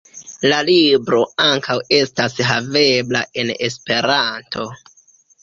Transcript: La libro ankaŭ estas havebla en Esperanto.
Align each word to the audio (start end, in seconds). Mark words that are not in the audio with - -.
La 0.51 0.61
libro 0.69 1.19
ankaŭ 1.43 1.75
estas 1.97 2.39
havebla 2.47 3.23
en 3.43 3.53
Esperanto. 3.69 4.67